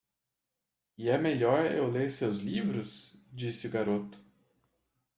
"E 0.97 1.09
é 1.11 1.17
melhor 1.19 1.63
eu 1.71 1.87
ler 1.87 2.09
seus 2.09 2.39
livros?" 2.39 3.23
disse 3.31 3.67
o 3.67 3.69
garoto. 3.69 4.17